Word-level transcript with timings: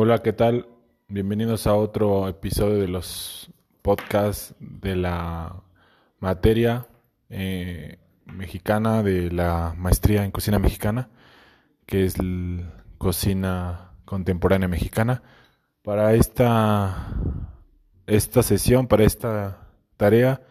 Hola, 0.00 0.22
¿qué 0.22 0.32
tal? 0.32 0.68
Bienvenidos 1.08 1.66
a 1.66 1.74
otro 1.74 2.28
episodio 2.28 2.76
de 2.78 2.86
los 2.86 3.50
podcasts 3.82 4.54
de 4.60 4.94
la 4.94 5.60
materia 6.20 6.86
eh, 7.30 7.98
mexicana 8.24 9.02
de 9.02 9.32
la 9.32 9.74
maestría 9.76 10.24
en 10.24 10.30
cocina 10.30 10.60
mexicana, 10.60 11.08
que 11.84 12.04
es 12.04 12.14
cocina 12.96 13.90
contemporánea 14.04 14.68
mexicana. 14.68 15.24
Para 15.82 16.14
esta, 16.14 17.08
esta 18.06 18.44
sesión, 18.44 18.86
para 18.86 19.02
esta 19.02 19.66
tarea, 19.96 20.42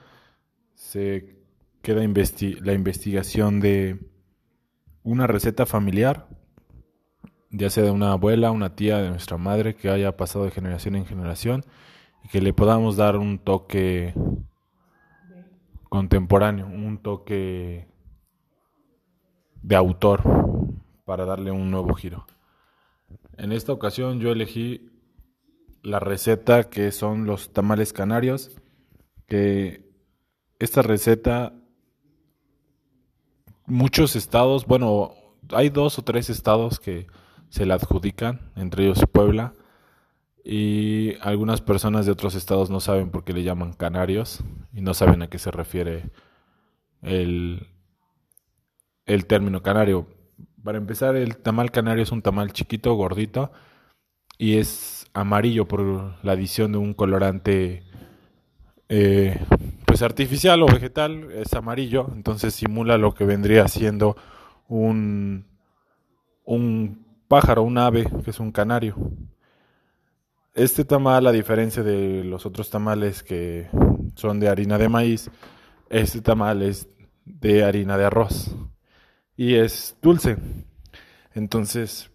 se 0.76 1.38
queda 1.82 2.00
la 2.02 2.74
investigación 2.74 3.62
de 3.62 3.98
una 5.04 5.26
receta 5.26 5.66
familiar 5.66 6.28
ya 7.52 7.70
sea 7.70 7.84
de 7.84 7.92
una 7.92 8.12
abuela, 8.12 8.52
una 8.52 8.76
tía, 8.76 8.98
de 8.98 9.10
nuestra 9.10 9.38
madre, 9.38 9.76
que 9.76 9.90
haya 9.90 10.18
pasado 10.18 10.46
de 10.46 10.52
generación 10.52 10.96
en 10.96 11.06
generación 11.06 11.66
y 12.24 12.28
que 12.30 12.42
le 12.42 12.54
podamos 12.54 12.98
dar 12.98 13.18
un 13.18 13.40
toque 13.40 14.14
contemporáneo, 15.90 16.68
un 16.68 16.98
toque 16.98 17.88
de 19.62 19.76
autor 19.76 20.24
para 21.06 21.26
darle 21.26 21.52
un 21.52 21.72
nuevo 21.72 21.94
giro. 21.94 22.26
En 23.38 23.52
esta 23.52 23.72
ocasión 23.72 24.20
yo 24.20 24.32
elegí 24.32 24.90
la 25.84 26.00
receta 26.00 26.70
que 26.70 26.92
son 26.92 27.26
los 27.26 27.54
tamales 27.54 27.94
canarios, 27.94 28.52
que 29.28 29.90
esta 30.60 30.82
receta 30.82 31.54
muchos 33.66 34.16
estados, 34.16 34.66
bueno, 34.66 35.14
hay 35.52 35.70
dos 35.70 36.00
o 36.00 36.02
tres 36.02 36.30
estados 36.30 36.80
que 36.80 37.08
se 37.50 37.66
la 37.66 37.76
adjudican, 37.76 38.52
entre 38.56 38.86
ellos 38.86 39.06
Puebla, 39.12 39.54
y 40.44 41.16
algunas 41.22 41.62
personas 41.62 42.06
de 42.06 42.12
otros 42.12 42.36
estados 42.36 42.70
no 42.70 42.80
saben 42.80 43.10
por 43.10 43.24
qué 43.24 43.34
le 43.34 43.44
llaman 43.44 43.74
canarios 43.74 44.44
y 44.74 44.82
no 44.82 44.94
saben 44.94 45.22
a 45.22 45.28
qué 45.28 45.40
se 45.40 45.52
refiere 45.52 46.10
el, 47.02 47.68
el 49.06 49.26
término 49.26 49.62
canario. 49.62 50.08
Para 50.64 50.78
empezar, 50.78 51.16
el 51.16 51.38
tamal 51.38 51.72
canario 51.72 52.04
es 52.04 52.12
un 52.12 52.22
tamal 52.22 52.54
chiquito, 52.54 52.94
gordito, 52.94 53.52
y 54.38 54.58
es 54.58 55.08
amarillo 55.14 55.68
por 55.68 55.82
la 56.24 56.32
adición 56.32 56.72
de 56.72 56.78
un 56.78 56.94
colorante 56.94 57.84
eh, 58.90 59.40
pues 59.86 60.02
artificial 60.02 60.62
o 60.62 60.68
vegetal, 60.68 61.32
es 61.32 61.54
amarillo, 61.54 62.10
entonces 62.14 62.54
simula 62.54 62.98
lo 62.98 63.14
que 63.14 63.26
vendría 63.26 63.68
siendo 63.68 64.16
un, 64.68 65.46
un 66.46 67.07
pájaro, 67.28 67.64
un 67.64 67.78
ave, 67.78 68.08
que 68.24 68.32
es 68.32 68.40
un 68.40 68.52
canario. 68.52 68.96
Este 70.54 70.86
tamal, 70.86 71.28
a 71.28 71.32
diferencia 71.32 71.84
de 71.84 72.24
los 72.24 72.46
otros 72.46 72.70
tamales 72.70 73.24
que 73.24 73.70
son 74.16 74.40
de 74.40 74.50
harina 74.50 74.78
de 74.78 74.90
maíz, 74.90 75.30
este 75.90 76.22
tamal 76.22 76.62
es 76.64 76.88
de 77.26 77.64
harina 77.64 77.98
de 77.98 78.06
arroz 78.06 78.56
y 79.36 79.56
es 79.56 79.96
dulce. 80.02 80.38
Entonces, 81.34 82.10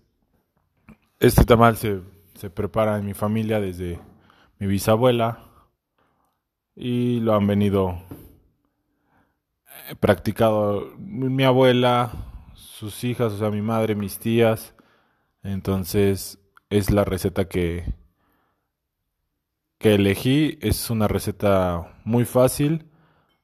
este 1.20 1.44
tamal 1.44 1.76
se, 1.76 2.00
se 2.34 2.50
prepara 2.50 2.98
en 2.98 3.06
mi 3.06 3.14
familia 3.14 3.60
desde 3.60 4.00
mi 4.58 4.66
bisabuela 4.66 5.44
y 6.74 7.20
lo 7.20 7.34
han 7.34 7.46
venido 7.46 8.02
eh, 9.88 9.94
practicado 9.94 10.92
mi 10.98 11.44
abuela, 11.44 12.10
sus 12.54 13.04
hijas, 13.04 13.34
o 13.34 13.38
sea, 13.38 13.50
mi 13.50 13.62
madre, 13.62 13.94
mis 13.94 14.18
tías, 14.18 14.74
entonces 15.42 16.38
es 16.70 16.90
la 16.90 17.04
receta 17.04 17.48
que, 17.48 17.92
que 19.78 19.94
elegí. 19.94 20.58
Es 20.60 20.90
una 20.90 21.08
receta 21.08 22.00
muy 22.04 22.24
fácil, 22.24 22.86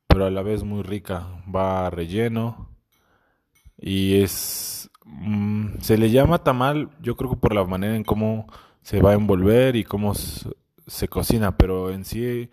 pero 0.06 0.26
a 0.26 0.30
la 0.30 0.42
vez 0.42 0.64
muy 0.64 0.82
rica. 0.82 1.42
Va 1.54 1.90
relleno 1.90 2.68
y 3.78 4.22
es... 4.22 4.90
Mm, 5.04 5.78
se 5.80 5.96
le 5.96 6.10
llama 6.10 6.44
tamal, 6.44 6.90
yo 7.00 7.16
creo 7.16 7.30
que 7.30 7.36
por 7.36 7.54
la 7.54 7.64
manera 7.64 7.96
en 7.96 8.04
cómo 8.04 8.46
se 8.82 9.00
va 9.00 9.12
a 9.12 9.14
envolver 9.14 9.76
y 9.76 9.84
cómo 9.84 10.14
se, 10.14 11.08
cocina, 11.08 11.56
pero 11.56 11.90
en 11.90 12.04
sí 12.04 12.50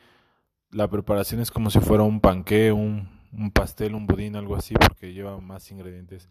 la 0.71 0.89
preparación 0.89 1.41
es 1.41 1.51
como 1.51 1.69
si 1.69 1.79
fuera 1.79 2.03
un 2.03 2.21
panqué, 2.21 2.71
un, 2.71 3.09
un 3.33 3.51
pastel, 3.51 3.95
un 3.95 4.07
budín, 4.07 4.35
algo 4.35 4.55
así, 4.55 4.75
porque 4.75 5.13
lleva 5.13 5.39
más 5.41 5.69
ingredientes 5.71 6.29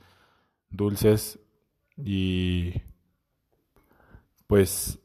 dulces 0.71 1.39
y 1.97 2.83
pues 4.47 4.99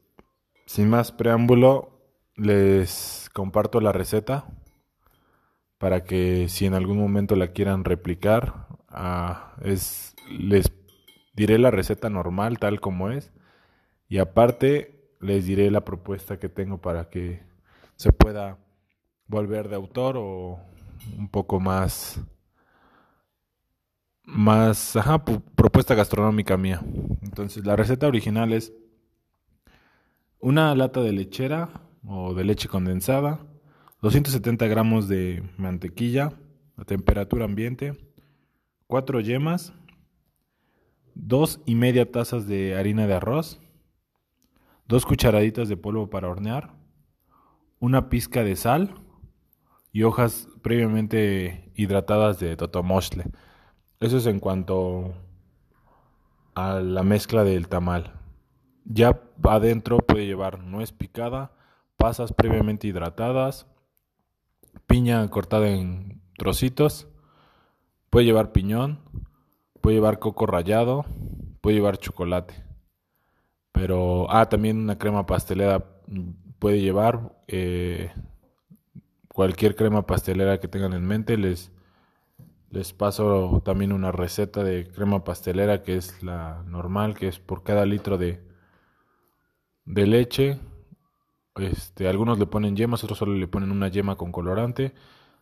sin 0.66 0.90
más 0.90 1.12
preámbulo, 1.12 2.00
les 2.36 3.30
comparto 3.34 3.82
la 3.82 3.92
receta 3.92 4.46
para 5.78 6.04
que 6.04 6.48
si 6.50 6.66
en 6.66 6.74
algún 6.74 6.98
momento 6.98 7.36
la 7.36 7.54
quieran 7.54 7.86
replicar, 7.86 8.68
ah, 8.90 9.56
es, 9.64 10.16
les 10.30 10.72
diré 11.34 11.58
la 11.58 11.72
receta 11.72 12.10
normal 12.10 12.60
tal 12.60 12.82
como 12.82 13.10
es 13.10 13.32
y 14.08 14.18
aparte 14.18 15.16
les 15.22 15.46
diré 15.46 15.72
la 15.72 15.86
propuesta 15.86 16.38
que 16.38 16.50
tengo 16.50 16.80
para 16.80 17.10
que 17.10 17.42
se 17.96 18.12
pueda 18.12 18.58
volver 19.28 19.70
de 19.70 19.76
autor 19.76 20.18
o 20.18 20.60
un 21.18 21.30
poco 21.30 21.60
más 21.60 22.22
más 24.24 24.96
ajá, 24.96 25.24
propuesta 25.26 25.96
gastronómica 25.96 26.56
mía. 26.56 26.82
Entonces, 27.22 27.66
la 27.66 27.76
receta 27.76 28.08
original 28.08 28.54
es 28.54 28.72
una 30.40 30.74
lata 30.76 31.02
de 31.02 31.12
lechera 31.12 31.70
o 32.06 32.34
de 32.34 32.44
leche 32.44 32.68
condensada, 32.70 33.46
270 34.02 34.68
gramos 34.68 35.08
de 35.08 35.44
mantequilla 35.58 36.34
a 36.78 36.86
temperatura 36.86 37.46
ambiente, 37.46 37.98
4 38.88 39.20
yemas, 39.20 39.74
2 41.16 41.62
y 41.66 41.76
media 41.76 42.10
tazas 42.10 42.48
de 42.48 42.78
harina 42.78 43.06
de 43.06 43.16
arroz, 43.16 43.60
2 44.88 45.06
cucharaditas 45.06 45.68
de 45.68 45.78
polvo 45.78 46.10
para 46.10 46.30
hornear, 46.30 46.74
una 47.80 48.10
pizca 48.10 48.44
de 48.44 48.56
sal 48.56 48.96
y 49.92 50.04
hojas 50.04 50.48
previamente 50.62 51.72
hidratadas 51.76 52.40
de 52.40 52.56
totomostle. 52.56 53.26
Eso 54.00 54.18
es 54.18 54.26
en 54.26 54.40
cuanto 54.40 55.14
a 56.56 56.80
la 56.80 57.04
mezcla 57.04 57.44
del 57.44 57.68
tamal. 57.68 58.14
Ya 58.92 59.22
adentro 59.44 60.00
puede 60.00 60.26
llevar 60.26 60.64
nuez 60.64 60.92
picada, 60.92 61.52
pasas 61.96 62.34
previamente 62.34 62.88
hidratadas, 62.88 63.68
piña 64.88 65.28
cortada 65.30 65.70
en 65.70 66.24
trocitos, 66.38 67.08
puede 68.10 68.26
llevar 68.26 68.52
piñón, 68.52 69.00
puede 69.80 69.98
llevar 69.98 70.18
coco 70.18 70.48
rallado, 70.48 71.06
puede 71.62 71.76
llevar 71.76 71.98
chocolate. 71.98 72.56
Pero, 73.72 74.26
ah, 74.32 74.50
también 74.50 74.80
una 74.80 74.98
crema 74.98 75.28
pastelera 75.28 75.86
puede 76.58 76.82
llevar 76.82 77.38
eh, 77.48 78.12
cualquier 79.28 79.76
crema 79.76 80.08
pastelera 80.08 80.60
que 80.60 80.68
tengan 80.68 80.94
en 80.94 81.06
mente. 81.06 81.38
Les, 81.38 81.72
les 82.72 82.92
paso 82.94 83.62
también 83.64 83.92
una 83.94 84.12
receta 84.12 84.64
de 84.64 84.88
crema 84.88 85.24
pastelera 85.24 85.84
que 85.84 85.96
es 85.96 86.24
la 86.24 86.64
normal, 86.66 87.14
que 87.14 87.28
es 87.28 87.40
por 87.40 87.62
cada 87.62 87.86
litro 87.86 88.18
de, 88.18 88.49
de 89.90 90.06
leche. 90.06 90.60
Este, 91.56 92.08
algunos 92.08 92.40
le 92.40 92.46
ponen 92.46 92.76
yemas, 92.76 93.04
otros 93.04 93.18
solo 93.20 93.34
le 93.34 93.48
ponen 93.48 93.72
una 93.72 93.90
yema 93.90 94.16
con 94.16 94.32
colorante. 94.32 94.94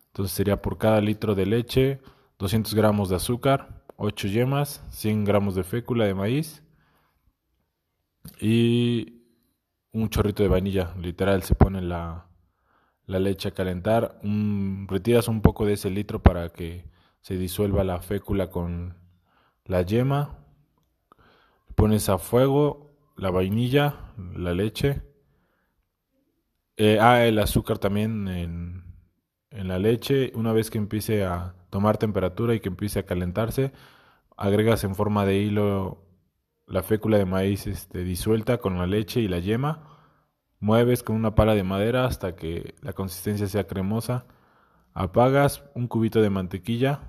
Entonces 0.06 0.34
sería 0.34 0.60
por 0.62 0.78
cada 0.78 1.00
litro 1.00 1.34
de 1.34 1.46
leche 1.46 2.00
200 2.38 2.74
gramos 2.74 3.10
de 3.10 3.16
azúcar, 3.16 3.84
8 3.96 4.28
yemas, 4.28 4.82
100 4.90 5.24
gramos 5.24 5.54
de 5.54 5.64
fécula 5.64 6.06
de 6.06 6.14
maíz 6.14 6.62
y 8.40 9.22
un 9.92 10.08
chorrito 10.08 10.42
de 10.42 10.48
vainilla. 10.48 10.94
Literal, 10.98 11.42
se 11.42 11.54
pone 11.54 11.82
la, 11.82 12.26
la 13.06 13.18
leche 13.18 13.48
a 13.48 13.54
calentar. 13.54 14.18
retiras 14.88 15.28
un 15.28 15.42
poco 15.42 15.66
de 15.66 15.74
ese 15.74 15.90
litro 15.90 16.22
para 16.22 16.48
que 16.50 16.90
se 17.20 17.36
disuelva 17.36 17.84
la 17.84 18.00
fécula 18.00 18.50
con 18.50 18.96
la 19.66 19.82
yema. 19.82 20.38
Pones 21.74 22.08
a 22.08 22.18
fuego 22.18 22.87
la 23.18 23.30
vainilla, 23.30 24.12
la 24.34 24.54
leche. 24.54 25.02
Eh, 26.76 26.98
ah, 27.00 27.24
el 27.24 27.38
azúcar 27.40 27.78
también 27.78 28.28
en, 28.28 28.84
en 29.50 29.68
la 29.68 29.78
leche. 29.78 30.32
Una 30.34 30.52
vez 30.52 30.70
que 30.70 30.78
empiece 30.78 31.24
a 31.24 31.54
tomar 31.70 31.98
temperatura 31.98 32.54
y 32.54 32.60
que 32.60 32.68
empiece 32.68 33.00
a 33.00 33.06
calentarse, 33.06 33.72
agregas 34.36 34.84
en 34.84 34.94
forma 34.94 35.26
de 35.26 35.38
hilo 35.38 36.06
la 36.66 36.82
fécula 36.82 37.18
de 37.18 37.24
maíz 37.24 37.66
este, 37.66 38.04
disuelta 38.04 38.58
con 38.58 38.78
la 38.78 38.86
leche 38.86 39.20
y 39.20 39.28
la 39.28 39.40
yema. 39.40 39.98
Mueves 40.60 41.02
con 41.02 41.16
una 41.16 41.34
pala 41.34 41.54
de 41.54 41.64
madera 41.64 42.04
hasta 42.04 42.36
que 42.36 42.76
la 42.82 42.92
consistencia 42.92 43.48
sea 43.48 43.66
cremosa. 43.66 44.26
Apagas 44.94 45.64
un 45.74 45.88
cubito 45.88 46.22
de 46.22 46.30
mantequilla 46.30 47.00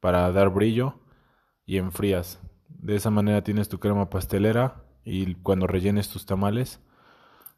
para 0.00 0.30
dar 0.32 0.50
brillo 0.50 1.00
y 1.64 1.78
enfrías. 1.78 2.40
De 2.68 2.96
esa 2.96 3.10
manera 3.10 3.42
tienes 3.42 3.68
tu 3.68 3.78
crema 3.78 4.10
pastelera 4.10 4.87
y 5.08 5.34
cuando 5.36 5.66
rellenes 5.66 6.10
tus 6.10 6.26
tamales 6.26 6.80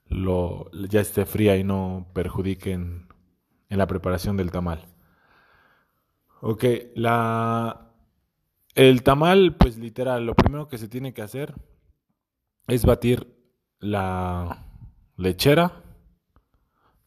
lo, 0.07 0.71
ya 0.89 1.01
esté 1.01 1.27
fría 1.27 1.57
y 1.57 1.65
no 1.65 2.07
perjudiquen 2.15 3.09
en 3.69 3.79
la 3.79 3.89
preparación 3.89 4.37
del 4.37 4.53
tamal. 4.53 4.87
Ok, 6.41 6.65
la, 6.95 7.93
el 8.75 9.03
tamal, 9.03 9.57
pues 9.57 9.79
literal, 9.79 10.27
lo 10.27 10.35
primero 10.35 10.69
que 10.69 10.79
se 10.79 10.89
tiene 10.89 11.13
que 11.13 11.23
hacer 11.23 11.55
es 12.69 12.85
batir 12.85 13.27
la 13.81 14.67
lechera. 15.17 15.83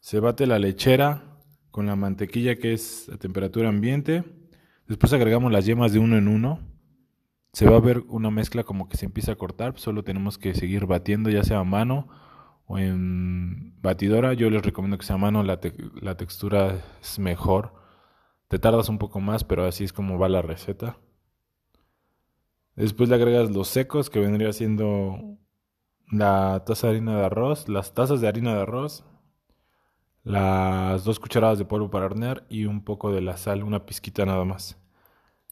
Se 0.00 0.20
bate 0.20 0.46
la 0.46 0.58
lechera 0.58 1.38
con 1.70 1.86
la 1.86 1.96
mantequilla 1.96 2.56
que 2.56 2.74
es 2.74 3.08
a 3.08 3.16
temperatura 3.16 3.70
ambiente. 3.70 4.24
Después 4.86 5.12
agregamos 5.14 5.50
las 5.50 5.64
yemas 5.64 5.94
de 5.94 6.00
uno 6.00 6.18
en 6.18 6.28
uno. 6.28 6.73
Se 7.54 7.70
va 7.70 7.76
a 7.76 7.80
ver 7.80 8.02
una 8.08 8.32
mezcla 8.32 8.64
como 8.64 8.88
que 8.88 8.96
se 8.96 9.06
empieza 9.06 9.30
a 9.30 9.36
cortar. 9.36 9.78
Solo 9.78 10.02
tenemos 10.02 10.38
que 10.38 10.54
seguir 10.54 10.86
batiendo, 10.86 11.30
ya 11.30 11.44
sea 11.44 11.60
a 11.60 11.64
mano 11.64 12.08
o 12.66 12.78
en 12.78 13.80
batidora. 13.80 14.32
Yo 14.34 14.50
les 14.50 14.64
recomiendo 14.64 14.98
que 14.98 15.06
sea 15.06 15.14
a 15.14 15.20
mano, 15.20 15.44
la, 15.44 15.60
la 16.02 16.16
textura 16.16 16.80
es 17.00 17.20
mejor. 17.20 17.72
Te 18.48 18.58
tardas 18.58 18.88
un 18.88 18.98
poco 18.98 19.20
más, 19.20 19.44
pero 19.44 19.64
así 19.66 19.84
es 19.84 19.92
como 19.92 20.18
va 20.18 20.28
la 20.28 20.42
receta. 20.42 20.98
Después 22.74 23.08
le 23.08 23.14
agregas 23.14 23.52
los 23.52 23.68
secos, 23.68 24.10
que 24.10 24.18
vendría 24.18 24.52
siendo 24.52 25.38
la 26.10 26.64
taza 26.66 26.88
de 26.88 26.94
harina 26.94 27.16
de 27.16 27.24
arroz, 27.24 27.68
las 27.68 27.94
tazas 27.94 28.20
de 28.20 28.26
harina 28.26 28.52
de 28.52 28.62
arroz, 28.62 29.04
las 30.24 31.04
dos 31.04 31.20
cucharadas 31.20 31.60
de 31.60 31.66
polvo 31.66 31.88
para 31.88 32.06
hornear 32.06 32.46
y 32.48 32.64
un 32.64 32.82
poco 32.82 33.12
de 33.12 33.20
la 33.20 33.36
sal, 33.36 33.62
una 33.62 33.86
pizquita 33.86 34.26
nada 34.26 34.44
más. 34.44 34.83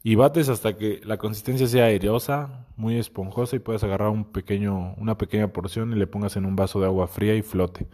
Y 0.05 0.17
bates 0.17 0.49
hasta 0.49 0.77
que 0.77 1.01
la 1.05 1.17
consistencia 1.17 1.69
sea 1.69 1.85
aireosa, 1.87 2.67
muy 2.77 2.99
esponjosa 2.99 3.55
y 3.55 3.61
puedas 3.61 3.85
agarrar 3.85 4.09
un 4.09 4.25
pequeño, 4.25 4.95
una 4.97 5.17
pequeña 5.17 5.53
porción 5.53 5.93
y 5.93 5.97
le 5.97 6.09
pongas 6.09 6.37
en 6.37 6.45
un 6.45 6.57
vaso 6.57 6.81
de 6.81 6.87
agua 6.87 7.07
fría 7.07 7.37
y 7.37 7.43
flote. 7.43 7.87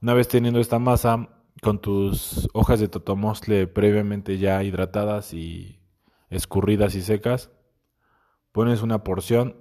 Una 0.00 0.14
vez 0.14 0.28
teniendo 0.28 0.60
esta 0.60 0.78
masa 0.78 1.28
con 1.62 1.80
tus 1.80 2.48
hojas 2.54 2.80
de 2.80 2.88
totomostle 2.88 3.66
previamente 3.66 4.38
ya 4.38 4.62
hidratadas 4.62 5.34
y 5.34 5.80
escurridas 6.30 6.94
y 6.94 7.02
secas, 7.02 7.50
pones 8.52 8.82
una 8.82 9.02
porción, 9.02 9.56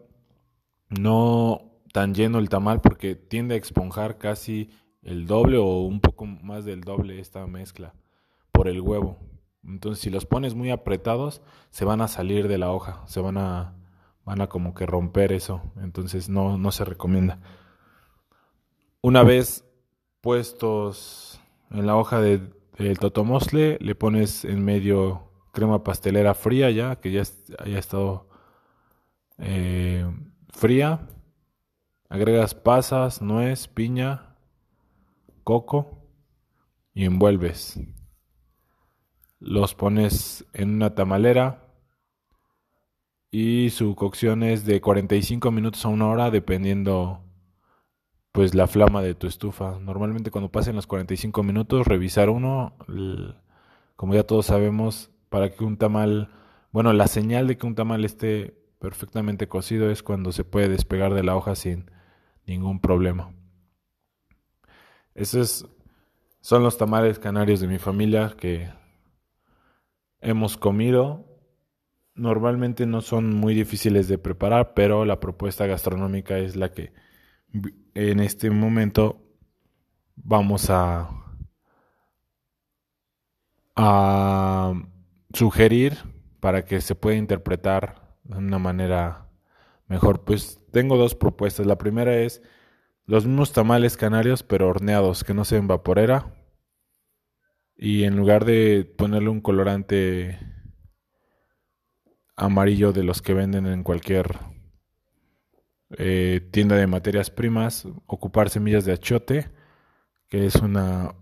no 0.89 1.81
tan 1.93 2.13
lleno 2.13 2.37
el 2.37 2.49
tamal 2.49 2.81
porque 2.81 3.15
tiende 3.15 3.55
a 3.55 3.57
esponjar 3.57 4.19
casi 4.19 4.69
el 5.01 5.25
doble 5.25 5.57
o 5.57 5.81
un 5.81 5.99
poco 5.99 6.25
más 6.25 6.63
del 6.65 6.81
doble 6.81 7.19
esta 7.19 7.45
mezcla 7.47 7.95
por 8.51 8.67
el 8.67 8.81
huevo. 8.81 9.17
Entonces, 9.63 10.01
si 10.01 10.09
los 10.09 10.25
pones 10.25 10.55
muy 10.55 10.71
apretados, 10.71 11.41
se 11.69 11.85
van 11.85 12.01
a 12.01 12.07
salir 12.07 12.47
de 12.47 12.57
la 12.57 12.71
hoja, 12.71 13.01
se 13.05 13.19
van 13.19 13.37
a, 13.37 13.75
van 14.25 14.41
a 14.41 14.47
como 14.47 14.73
que 14.73 14.85
romper 14.85 15.31
eso. 15.31 15.61
Entonces, 15.81 16.29
no, 16.29 16.57
no 16.57 16.71
se 16.71 16.85
recomienda. 16.85 17.39
Una 19.01 19.23
vez 19.23 19.65
puestos 20.21 21.39
en 21.71 21.85
la 21.85 21.95
hoja 21.95 22.21
del 22.21 22.53
de, 22.77 22.95
totomosle, 22.95 23.77
le 23.81 23.95
pones 23.95 24.45
en 24.45 24.63
medio 24.63 25.31
crema 25.51 25.83
pastelera 25.83 26.33
fría 26.33 26.69
ya, 26.71 26.97
que 26.97 27.11
ya 27.11 27.23
haya 27.59 27.79
estado 27.79 28.27
eh, 29.37 30.05
fría. 30.49 31.07
Agregas 32.09 32.55
pasas, 32.55 33.21
nuez, 33.21 33.67
piña, 33.67 34.35
coco 35.43 36.03
y 36.93 37.05
envuelves 37.05 37.79
los 39.39 39.75
pones 39.75 40.45
en 40.53 40.75
una 40.75 40.95
tamalera 40.95 41.65
y 43.31 43.69
su 43.69 43.95
cocción 43.95 44.43
es 44.43 44.65
de 44.65 44.81
45 44.81 45.51
minutos 45.51 45.85
a 45.85 45.89
una 45.89 46.07
hora 46.07 46.31
dependiendo 46.31 47.23
pues 48.31 48.55
la 48.55 48.67
flama 48.67 49.01
de 49.01 49.15
tu 49.15 49.27
estufa. 49.27 49.79
Normalmente 49.79 50.31
cuando 50.31 50.51
pasen 50.51 50.75
los 50.75 50.87
45 50.87 51.43
minutos 51.43 51.87
revisar 51.87 52.29
uno, 52.29 52.73
como 53.95 54.13
ya 54.13 54.23
todos 54.23 54.47
sabemos, 54.47 55.11
para 55.29 55.51
que 55.51 55.63
un 55.63 55.77
tamal, 55.77 56.29
bueno, 56.71 56.93
la 56.93 57.07
señal 57.07 57.47
de 57.47 57.57
que 57.57 57.67
un 57.67 57.75
tamal 57.75 58.05
esté 58.05 58.55
perfectamente 58.79 59.47
cocido 59.47 59.89
es 59.91 60.03
cuando 60.03 60.31
se 60.31 60.43
puede 60.43 60.69
despegar 60.69 61.13
de 61.13 61.23
la 61.23 61.35
hoja 61.35 61.55
sin 61.55 61.91
ningún 62.45 62.79
problema. 62.79 63.31
Esos 65.15 65.67
son 66.41 66.63
los 66.63 66.77
tamales 66.77 67.19
canarios 67.19 67.59
de 67.59 67.67
mi 67.67 67.77
familia 67.77 68.35
que 68.37 68.69
hemos 70.21 70.57
comido. 70.57 71.25
Normalmente 72.15 72.85
no 72.85 73.01
son 73.01 73.33
muy 73.33 73.53
difíciles 73.53 74.07
de 74.07 74.17
preparar, 74.17 74.73
pero 74.73 75.05
la 75.05 75.19
propuesta 75.19 75.65
gastronómica 75.65 76.37
es 76.37 76.55
la 76.55 76.71
que 76.71 76.91
en 77.93 78.19
este 78.19 78.49
momento 78.49 79.21
vamos 80.15 80.69
a, 80.69 81.09
a 83.75 84.73
sugerir 85.33 85.97
para 86.39 86.65
que 86.65 86.81
se 86.81 86.95
pueda 86.95 87.17
interpretar 87.17 88.17
de 88.23 88.37
una 88.37 88.59
manera 88.59 89.29
mejor. 89.87 90.25
Pues 90.25 90.59
tengo 90.71 90.97
dos 90.97 91.15
propuestas. 91.15 91.65
La 91.65 91.77
primera 91.77 92.17
es 92.17 92.41
los 93.05 93.25
mismos 93.25 93.53
tamales 93.53 93.97
canarios, 93.97 94.43
pero 94.43 94.67
horneados, 94.67 95.23
que 95.23 95.33
no 95.33 95.45
sean 95.45 95.67
vaporera 95.67 96.38
y 97.81 98.03
en 98.03 98.17
lugar 98.17 98.43
de 98.43 98.83
ponerle 98.83 99.29
un 99.29 99.39
colorante 99.39 100.37
amarillo 102.35 102.91
de 102.91 103.03
los 103.03 103.21
que 103.21 103.33
venden 103.33 103.67
en 103.67 103.83
cualquier 103.83 104.37
eh, 105.97 106.41
tienda 106.51 106.75
de 106.75 106.87
materias 106.87 107.29
primas, 107.31 107.87
ocupar 108.05 108.49
semillas 108.49 108.83
de 108.83 108.91
achote, 108.91 109.49
que 110.27 110.45
es 110.45 110.55
una 110.55 111.15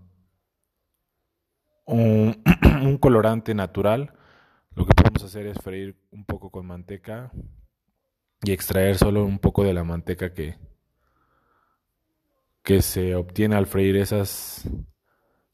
un, 1.86 2.42
un 2.82 2.98
colorante 2.98 3.54
natural. 3.54 4.14
Lo 4.74 4.84
que 4.84 4.94
podemos 4.94 5.22
hacer 5.22 5.46
es 5.46 5.58
freír 5.58 5.96
un 6.10 6.24
poco 6.24 6.50
con 6.50 6.66
manteca 6.66 7.30
y 8.42 8.50
extraer 8.50 8.96
solo 8.96 9.24
un 9.24 9.38
poco 9.38 9.62
de 9.62 9.74
la 9.74 9.84
manteca 9.84 10.34
que, 10.34 10.58
que 12.64 12.82
se 12.82 13.14
obtiene 13.14 13.54
al 13.54 13.66
freír 13.66 13.96
esas 13.96 14.68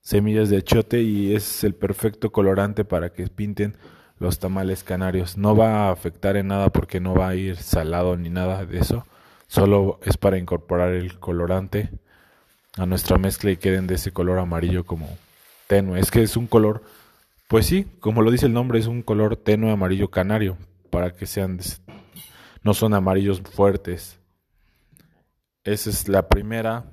semillas 0.04 0.50
de 0.50 0.58
achote 0.58 1.02
y 1.02 1.34
es 1.34 1.64
el 1.64 1.74
perfecto 1.74 2.30
colorante 2.30 2.84
para 2.84 3.12
que 3.12 3.26
pinten 3.26 3.76
los 4.18 4.38
tamales 4.38 4.84
canarios. 4.84 5.36
No 5.36 5.56
va 5.56 5.88
a 5.88 5.92
afectar 5.92 6.36
en 6.36 6.48
nada 6.48 6.70
porque 6.70 7.00
no 7.00 7.14
va 7.14 7.30
a 7.30 7.34
ir 7.34 7.56
salado 7.56 8.16
ni 8.16 8.28
nada 8.28 8.64
de 8.66 8.78
eso. 8.78 9.06
Solo 9.48 9.98
es 10.04 10.16
para 10.16 10.38
incorporar 10.38 10.92
el 10.92 11.18
colorante 11.18 11.90
a 12.76 12.86
nuestra 12.86 13.18
mezcla 13.18 13.50
y 13.50 13.56
queden 13.56 13.86
de 13.86 13.94
ese 13.94 14.12
color 14.12 14.38
amarillo 14.38 14.84
como 14.84 15.08
tenue. 15.66 15.98
Es 15.98 16.10
que 16.10 16.22
es 16.22 16.36
un 16.36 16.46
color, 16.46 16.82
pues 17.48 17.66
sí, 17.66 17.86
como 18.00 18.22
lo 18.22 18.30
dice 18.30 18.46
el 18.46 18.52
nombre, 18.52 18.78
es 18.78 18.86
un 18.86 19.02
color 19.02 19.36
tenue 19.36 19.70
amarillo 19.72 20.10
canario 20.10 20.58
para 20.90 21.14
que 21.14 21.26
sean, 21.26 21.58
no 22.62 22.74
son 22.74 22.94
amarillos 22.94 23.40
fuertes. 23.40 24.18
Esa 25.64 25.88
es 25.88 26.08
la 26.08 26.28
primera 26.28 26.84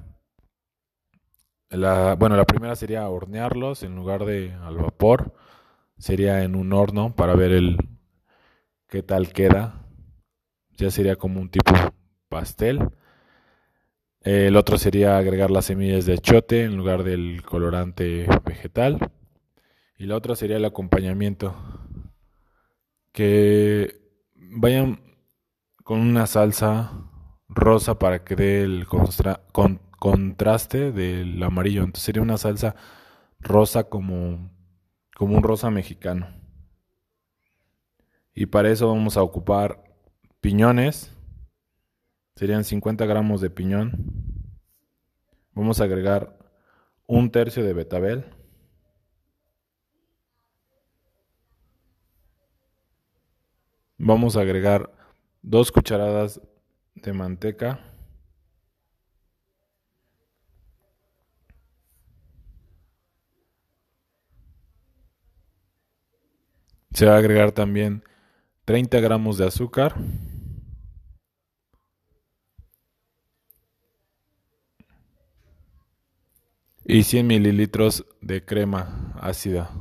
la, 1.72 2.16
bueno, 2.16 2.36
la 2.36 2.46
primera 2.46 2.76
sería 2.76 3.08
hornearlos 3.10 3.84
en 3.84 3.96
lugar 3.96 4.26
de 4.26 4.54
al 4.62 4.78
vapor. 4.78 5.34
Sería 5.98 6.44
en 6.44 6.56
un 6.56 6.74
horno 6.74 7.16
para 7.16 7.36
ver 7.36 7.52
el 7.52 7.78
qué 8.88 9.04
tal 9.04 9.32
queda. 9.32 9.86
Ya 10.78 10.92
sería 10.92 11.16
como 11.16 11.40
un 11.40 11.50
tipo 11.50 11.74
pastel. 12.30 12.90
El 14.22 14.56
otro 14.58 14.78
sería 14.78 15.18
agregar 15.18 15.50
las 15.50 15.66
semillas 15.66 16.06
de 16.06 16.14
achote 16.14 16.64
en 16.64 16.78
lugar 16.78 17.04
del 17.04 17.42
colorante 17.44 18.28
vegetal. 18.46 19.12
Y 19.98 20.06
la 20.06 20.16
otra 20.18 20.36
sería 20.36 20.58
el 20.58 20.66
acompañamiento. 20.66 21.56
Que 23.14 24.02
vayan 24.36 25.00
con 25.84 26.00
una 26.02 26.28
salsa 26.28 26.92
rosa 27.48 27.98
para 28.00 28.24
que 28.24 28.36
dé 28.36 28.64
el 28.64 28.88
con 28.88 29.82
contraste 30.02 30.92
del 30.92 31.44
amarillo. 31.44 31.84
Entonces 31.84 32.04
sería 32.04 32.24
una 32.24 32.40
salsa 32.40 32.76
rosa 33.40 33.84
como, 33.84 34.52
como 35.16 35.38
un 35.38 35.44
rosa 35.44 35.70
mexicano. 35.70 36.28
Y 38.34 38.48
para 38.48 38.72
eso 38.72 38.88
vamos 38.88 39.16
a 39.16 39.22
ocupar 39.22 39.84
piñones. 40.40 41.16
Serían 42.36 42.64
50 42.64 43.06
gramos 43.06 43.42
de 43.42 43.52
piñón. 43.52 43.92
Vamos 45.54 45.80
a 45.80 45.84
agregar 45.84 46.36
un 47.06 47.30
tercio 47.30 47.64
de 47.64 47.74
betabel. 47.74 48.26
Vamos 54.00 54.36
a 54.36 54.42
agregar 54.42 54.92
dos 55.44 55.72
cucharadas 55.72 56.42
de 56.96 57.14
manteca. 57.14 57.91
Se 67.02 67.08
va 67.08 67.16
a 67.16 67.18
agregar 67.18 67.52
también 67.52 68.04
30 68.66 69.00
gramos 69.00 69.40
de 69.40 69.48
azúcar. 69.48 69.96
Y 76.86 77.02
100 77.02 77.26
mililitros 77.26 78.06
de 78.22 78.46
crema 78.46 79.16
ácida. 79.20 79.72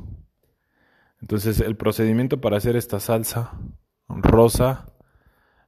Entonces 1.21 1.59
el 1.59 1.77
procedimiento 1.77 2.41
para 2.41 2.57
hacer 2.57 2.75
esta 2.75 2.99
salsa 2.99 3.51
rosa 4.07 4.91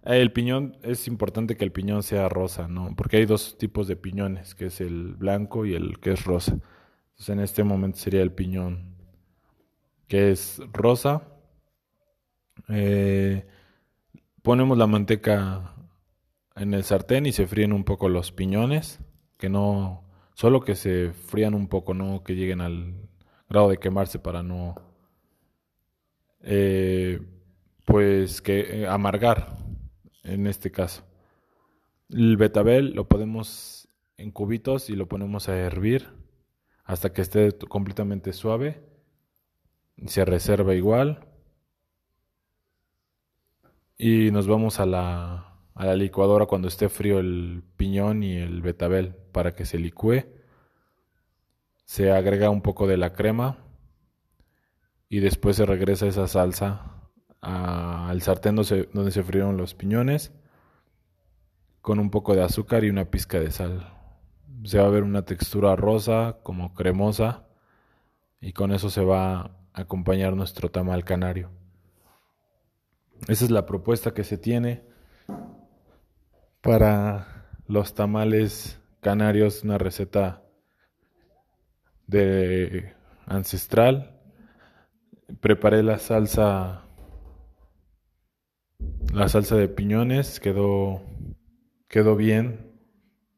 eh, 0.05 0.21
el 0.21 0.33
piñón, 0.33 0.79
es 0.81 1.07
importante 1.07 1.55
que 1.55 1.65
el 1.65 1.71
piñón 1.71 2.01
sea 2.01 2.29
rosa, 2.29 2.67
¿no? 2.67 2.95
Porque 2.95 3.17
hay 3.17 3.27
dos 3.27 3.59
tipos 3.59 3.87
de 3.87 3.95
piñones, 3.95 4.55
que 4.55 4.65
es 4.65 4.81
el 4.81 5.13
blanco 5.13 5.67
y 5.67 5.75
el 5.75 5.99
que 5.99 6.13
es 6.13 6.25
rosa. 6.25 6.53
Entonces 6.53 7.29
en 7.29 7.39
este 7.41 7.63
momento 7.63 7.99
sería 7.99 8.23
el 8.23 8.31
piñón 8.31 8.95
que 10.07 10.31
es 10.31 10.59
rosa 10.71 11.29
eh, 12.69 13.45
ponemos 14.41 14.77
la 14.77 14.87
manteca 14.87 15.75
en 16.55 16.73
el 16.73 16.83
sartén 16.83 17.25
y 17.25 17.31
se 17.31 17.47
fríen 17.47 17.73
un 17.73 17.83
poco 17.83 18.09
los 18.09 18.31
piñones, 18.31 18.99
que 19.37 19.49
no, 19.49 20.03
solo 20.33 20.61
que 20.61 20.75
se 20.75 21.11
frían 21.11 21.53
un 21.53 21.67
poco, 21.67 21.93
no 21.93 22.23
que 22.23 22.35
lleguen 22.35 22.61
al 22.61 22.93
grado 23.49 23.69
de 23.69 23.77
quemarse 23.77 24.19
para 24.19 24.43
no, 24.43 24.75
eh, 26.41 27.21
pues 27.85 28.41
que 28.41 28.83
eh, 28.83 28.87
amargar 28.87 29.57
en 30.23 30.47
este 30.47 30.71
caso. 30.71 31.03
El 32.09 32.37
betabel 32.37 32.93
lo 32.93 33.07
podemos 33.07 33.87
en 34.17 34.31
cubitos 34.31 34.89
y 34.89 34.95
lo 34.95 35.07
ponemos 35.07 35.49
a 35.49 35.57
hervir 35.57 36.09
hasta 36.83 37.13
que 37.13 37.21
esté 37.21 37.51
completamente 37.69 38.33
suave. 38.33 38.81
Se 40.05 40.25
reserva 40.25 40.75
igual. 40.75 41.25
Y 43.97 44.31
nos 44.31 44.47
vamos 44.47 44.79
a 44.79 44.85
la 44.85 45.53
a 45.75 45.85
la 45.85 45.95
licuadora 45.95 46.45
cuando 46.45 46.67
esté 46.67 46.89
frío 46.89 47.19
el 47.19 47.63
piñón 47.77 48.23
y 48.23 48.37
el 48.37 48.61
betabel 48.61 49.15
para 49.31 49.55
que 49.55 49.65
se 49.65 49.77
licúe. 49.77 50.25
Se 51.85 52.11
agrega 52.11 52.49
un 52.49 52.61
poco 52.61 52.87
de 52.87 52.97
la 52.97 53.13
crema 53.13 53.57
y 55.09 55.19
después 55.19 55.57
se 55.57 55.65
regresa 55.65 56.07
esa 56.07 56.27
salsa 56.27 57.09
al 57.41 58.21
sartén 58.21 58.55
donde 58.55 59.11
se, 59.11 59.23
frieron 59.23 59.57
los 59.57 59.73
piñones 59.73 60.31
con 61.81 61.99
un 61.99 62.09
poco 62.09 62.35
de 62.35 62.43
azúcar 62.43 62.85
y 62.85 62.89
una 62.89 63.05
pizca 63.05 63.39
de 63.39 63.51
sal. 63.51 63.93
Se 64.63 64.79
va 64.79 64.85
a 64.85 64.89
ver 64.89 65.03
una 65.03 65.25
textura 65.25 65.75
rosa, 65.75 66.37
como 66.41 66.73
cremosa, 66.73 67.47
y 68.39 68.53
con 68.53 68.71
eso 68.71 68.89
se 68.89 69.03
va 69.03 69.39
a 69.41 69.51
acompañar 69.73 70.37
nuestro 70.37 70.71
tamal 70.71 71.03
canario. 71.03 71.51
Esa 73.27 73.45
es 73.45 73.51
la 73.51 73.65
propuesta 73.65 74.13
que 74.13 74.25
se 74.25 74.37
tiene 74.37 74.83
para 76.61 77.47
los 77.67 77.93
tamales 77.93 78.81
canarios, 78.99 79.63
una 79.63 79.77
receta 79.77 80.43
de 82.05 82.93
ancestral. 83.25 84.19
Preparé 85.39 85.83
la 85.83 85.99
salsa 85.99 86.83
la 89.13 89.29
salsa 89.29 89.55
de 89.55 89.69
piñones, 89.69 90.39
quedó 90.41 91.01
quedó 91.87 92.17
bien, 92.17 92.73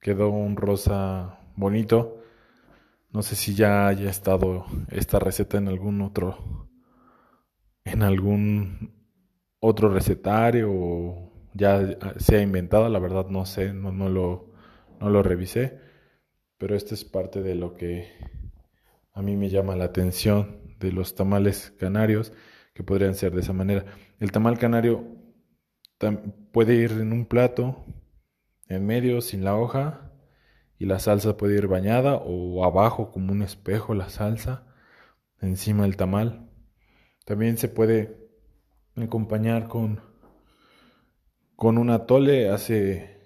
quedó 0.01 0.29
un 0.29 0.55
rosa 0.55 1.39
bonito. 1.55 2.23
No 3.11 3.21
sé 3.21 3.35
si 3.35 3.53
ya 3.53 3.87
haya 3.87 4.09
estado 4.09 4.65
esta 4.89 5.19
receta 5.19 5.57
en 5.57 5.67
algún 5.67 6.01
otro 6.01 6.65
en 7.83 8.01
algún 8.01 8.94
otro 9.65 9.89
recetario 9.89 10.71
o 10.71 11.31
ya 11.53 11.97
se 12.17 12.37
ha 12.37 12.41
inventado, 12.41 12.87
la 12.87 12.99
verdad 12.99 13.27
no 13.29 13.45
sé, 13.45 13.73
no, 13.73 13.91
no, 13.91 14.09
lo, 14.09 14.51
no 14.99 15.09
lo 15.09 15.23
revisé, 15.23 15.79
pero 16.57 16.75
esto 16.75 16.93
es 16.93 17.03
parte 17.03 17.41
de 17.41 17.55
lo 17.55 17.73
que 17.73 18.07
a 19.11 19.23
mí 19.23 19.35
me 19.35 19.49
llama 19.49 19.75
la 19.75 19.85
atención 19.85 20.75
de 20.79 20.91
los 20.91 21.15
tamales 21.15 21.73
canarios, 21.79 22.31
que 22.75 22.83
podrían 22.83 23.15
ser 23.15 23.33
de 23.33 23.41
esa 23.41 23.53
manera. 23.53 23.85
El 24.19 24.31
tamal 24.31 24.59
canario 24.59 25.03
puede 26.51 26.75
ir 26.75 26.91
en 26.91 27.11
un 27.11 27.25
plato, 27.25 27.85
en 28.67 28.85
medio, 28.85 29.21
sin 29.21 29.43
la 29.43 29.55
hoja, 29.55 30.11
y 30.77 30.85
la 30.85 30.99
salsa 30.99 31.37
puede 31.37 31.55
ir 31.55 31.67
bañada 31.67 32.17
o 32.17 32.65
abajo 32.65 33.11
como 33.11 33.31
un 33.31 33.41
espejo 33.41 33.95
la 33.95 34.09
salsa, 34.09 34.67
encima 35.41 35.83
del 35.83 35.97
tamal. 35.97 36.51
También 37.25 37.57
se 37.57 37.69
puede 37.69 38.24
acompañar 38.95 39.67
con 39.67 40.01
con 41.55 41.77
un 41.77 41.89
atole 41.89 42.49
hace 42.49 43.19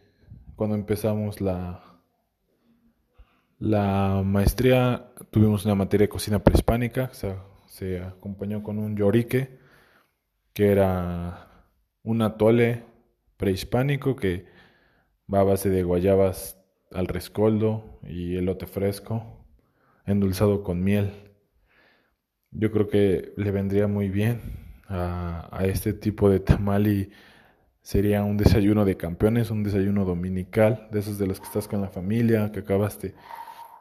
cuando 0.55 0.75
empezamos 0.75 1.41
la 1.41 1.89
la 3.59 4.21
maestría. 4.25 5.11
Tuvimos 5.31 5.65
una 5.65 5.75
materia 5.75 6.05
de 6.05 6.09
cocina 6.09 6.39
prehispánica 6.39 7.11
se, 7.13 7.99
acompañó 7.99 8.63
con 8.63 8.79
un 8.79 8.95
llorique 8.95 9.59
que 10.53 10.71
era 10.71 11.65
un 12.03 12.21
atole 12.21 12.83
prehispánico 13.37 14.15
que 14.15 14.45
va 15.31 15.41
a 15.41 15.43
base 15.43 15.69
de 15.69 15.83
guayabas 15.83 16.57
al 16.91 17.07
rescoldo 17.07 17.99
y 18.03 18.35
elote 18.37 18.65
fresco 18.65 19.45
endulzado 20.05 20.63
con 20.63 20.83
miel. 20.83 21.11
Yo 22.51 22.71
creo 22.71 22.87
que 22.87 23.33
le 23.37 23.51
vendría 23.51 23.87
muy 23.87 24.09
bien 24.09 24.68
a, 24.89 25.59
este 25.63 25.93
tipo 25.93 26.29
de 26.29 26.39
tamal 26.39 26.87
y 26.87 27.09
Sería 27.81 28.23
un 28.23 28.37
desayuno 28.37 28.85
de 28.85 28.97
campeones, 28.97 29.49
un 29.49 29.63
desayuno 29.63 30.05
dominical, 30.05 30.87
de 30.91 30.99
esos 30.99 31.17
de 31.17 31.25
los 31.25 31.39
que 31.39 31.47
estás 31.47 31.67
con 31.67 31.81
la 31.81 31.89
familia, 31.89 32.51
que 32.51 32.59
acabaste 32.59 33.15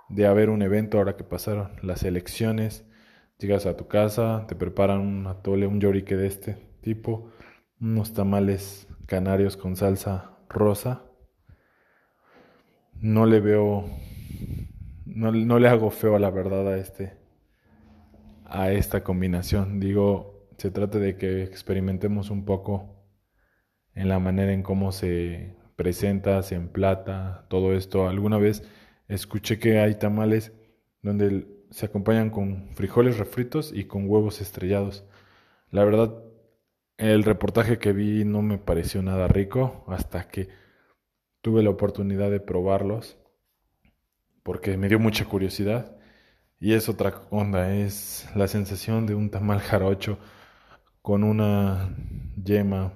de 0.09 0.27
haber 0.27 0.49
un 0.49 0.63
evento 0.63 0.97
ahora 0.97 1.17
que 1.17 1.25
pasaron 1.25 1.73
las 1.83 2.05
elecciones. 2.05 2.87
Llegas 3.39 3.67
a 3.67 3.77
tu 3.77 3.87
casa, 3.87 4.47
te 4.49 4.55
preparan 4.55 5.01
un 5.01 5.27
atole, 5.27 5.67
un 5.67 5.79
llorique 5.79 6.17
de 6.17 6.27
este 6.27 6.55
tipo, 6.81 7.31
unos 7.81 8.15
tamales 8.15 8.89
canarios 9.07 9.59
con 9.59 9.77
salsa 9.77 10.39
rosa. 10.49 11.03
No 13.01 13.27
le 13.27 13.41
veo, 13.41 13.85
no, 15.05 15.33
no 15.33 15.59
le 15.59 15.69
hago 15.69 15.91
feo 15.91 16.17
a 16.17 16.19
la 16.19 16.31
verdad 16.31 16.67
a 16.67 16.79
este, 16.79 17.19
a 18.47 18.71
esta 18.73 19.05
combinación. 19.05 19.81
Digo, 19.81 20.38
se 20.59 20.71
trata 20.73 20.99
de 20.99 21.17
que 21.17 21.45
experimentemos 21.45 22.31
un 22.31 22.45
poco 22.45 22.97
en 23.95 24.09
la 24.09 24.19
manera 24.19 24.53
en 24.53 24.63
cómo 24.63 24.93
se 24.93 25.57
presenta, 25.77 26.43
se 26.43 26.57
emplata, 26.57 27.47
todo 27.49 27.73
esto. 27.75 28.09
Alguna 28.09 28.39
vez 28.39 28.65
escuché 29.07 29.61
que 29.61 29.79
hay 29.79 29.95
tamales 29.95 30.53
donde 31.01 31.47
se 31.71 31.87
acompañan 31.87 32.31
con 32.31 32.71
frijoles 32.75 33.19
refritos 33.19 33.73
y 33.73 33.85
con 33.85 34.11
huevos 34.11 34.41
estrellados. 34.41 35.05
La 35.71 35.85
verdad, 35.85 36.23
el 36.97 37.23
reportaje 37.23 37.79
que 37.79 37.93
vi 37.93 38.25
no 38.25 38.43
me 38.43 38.59
pareció 38.59 39.01
nada 39.01 39.29
rico 39.29 39.85
hasta 39.87 40.29
que 40.29 40.49
tuve 41.41 41.63
la 41.63 41.71
oportunidad 41.71 42.33
de 42.33 42.41
probarlos 42.41 43.17
porque 44.43 44.77
me 44.77 44.89
dio 44.89 44.99
mucha 44.99 45.25
curiosidad 45.25 45.97
y 46.59 46.73
es 46.73 46.89
otra 46.89 47.23
onda, 47.31 47.73
es 47.77 48.29
la 48.35 48.49
sensación 48.49 49.07
de 49.07 49.15
un 49.15 49.31
tamal 49.31 49.61
jarocho 49.61 50.19
con 51.09 51.25
una 51.25 51.89
yema 52.45 52.93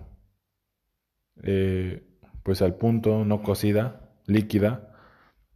eh, 1.43 2.03
pues 2.43 2.61
al 2.61 2.75
punto, 2.77 3.25
no 3.25 3.43
cocida, 3.43 4.13
líquida, 4.27 4.95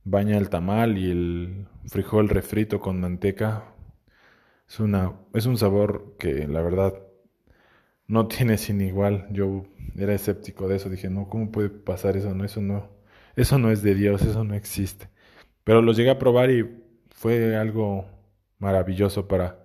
baña 0.05 0.39
el 0.39 0.49
tamal 0.49 0.97
y 0.97 1.11
el 1.11 1.69
frijol 1.87 2.31
refrito 2.31 2.81
con 2.81 2.99
manteca. 2.99 3.75
Es, 4.67 4.81
una, 4.81 5.13
es 5.35 5.45
un 5.45 5.59
sabor 5.59 6.17
que 6.19 6.49
la 6.49 6.63
verdad 6.63 6.95
no 8.07 8.27
tiene 8.29 8.57
sin 8.57 8.81
igual. 8.81 9.27
Yo 9.33 9.65
era 9.95 10.15
escéptico 10.15 10.67
de 10.67 10.77
eso, 10.77 10.89
dije, 10.89 11.11
no, 11.11 11.29
¿cómo 11.29 11.53
puede 11.53 11.69
pasar 11.69 12.17
eso? 12.17 12.35
No, 12.35 12.43
eso 12.47 12.63
no, 12.63 12.89
eso 13.37 13.59
no 13.59 13.71
es 13.71 13.83
de 13.83 13.95
Dios, 13.95 14.23
eso 14.23 14.45
no 14.45 14.55
existe. 14.55 15.11
Pero 15.63 15.83
lo 15.83 15.93
llegué 15.93 16.09
a 16.09 16.19
probar 16.19 16.51
y 16.51 16.83
fue 17.11 17.55
algo 17.55 18.07
maravilloso 18.59 19.29
para, 19.29 19.63